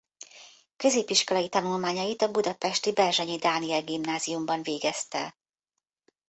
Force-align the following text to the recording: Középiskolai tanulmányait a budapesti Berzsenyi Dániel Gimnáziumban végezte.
Középiskolai 0.77 1.49
tanulmányait 1.49 2.21
a 2.21 2.31
budapesti 2.31 2.91
Berzsenyi 2.93 3.37
Dániel 3.37 3.81
Gimnáziumban 3.83 4.61
végezte. 4.63 5.37